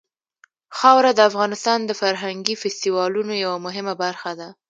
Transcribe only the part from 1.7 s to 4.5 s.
د فرهنګي فستیوالونو یوه مهمه برخه ده.